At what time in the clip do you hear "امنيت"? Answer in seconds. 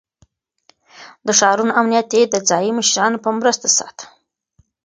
1.81-2.09